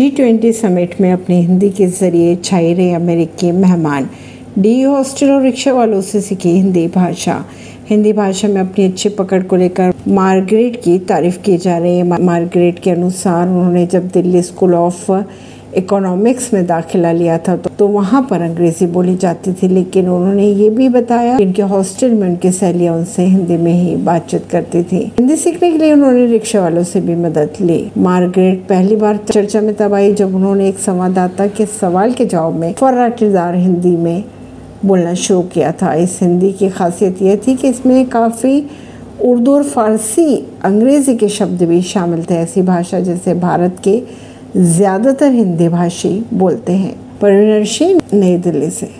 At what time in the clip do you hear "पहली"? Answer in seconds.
28.68-28.96